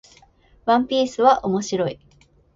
[0.65, 1.99] ワンピースは面白い